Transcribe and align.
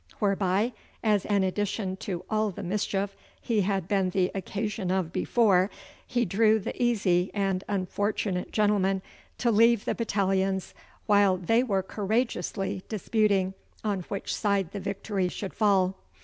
Wherebye, 0.19 0.71
as 1.03 1.27
an 1.27 1.43
addition 1.43 1.95
to 1.97 2.25
all 2.27 2.49
the 2.49 2.63
mischief 2.63 3.15
he 3.39 3.61
had 3.61 3.87
been 3.87 4.09
the 4.09 4.31
occasion 4.33 4.89
of 4.89 5.13
before, 5.13 5.69
he 6.07 6.25
drew 6.25 6.57
the 6.57 6.75
easy 6.81 7.29
and 7.35 7.63
unfortunate 7.67 8.51
gentleman 8.51 9.03
to 9.37 9.51
leave 9.51 9.85
the 9.85 9.93
battalions 9.93 10.73
while 11.05 11.37
they 11.37 11.61
were 11.61 11.83
courageously 11.83 12.81
disputing 12.89 13.53
on 13.83 13.99
which 14.09 14.35
side 14.35 14.71
the 14.71 14.79
victory 14.79 15.29
should 15.29 15.53
fall. 15.53 15.93